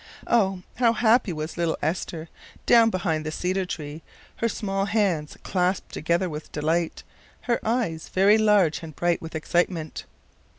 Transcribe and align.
Oh! 0.25 0.63
How 0.77 0.93
happy 0.93 1.31
was 1.31 1.57
little 1.57 1.77
Esther, 1.79 2.27
down 2.65 2.89
behind 2.89 3.23
the 3.23 3.31
cedar 3.31 3.67
tree, 3.67 4.01
her 4.37 4.49
small 4.49 4.85
hands 4.85 5.37
clasped 5.43 5.91
together 5.93 6.27
with 6.27 6.51
delight, 6.51 7.03
her 7.41 7.59
eyes 7.63 8.09
very 8.09 8.39
large 8.39 8.81
and 8.81 8.95
bright 8.95 9.21
with 9.21 9.35
excitement. 9.35 10.05